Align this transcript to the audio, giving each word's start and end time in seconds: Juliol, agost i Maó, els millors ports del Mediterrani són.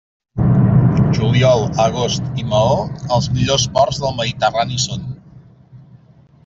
Juliol, 1.17 1.65
agost 1.83 2.41
i 2.43 2.47
Maó, 2.55 2.81
els 3.19 3.29
millors 3.37 3.69
ports 3.77 4.01
del 4.07 4.19
Mediterrani 4.23 4.83
són. 4.87 5.07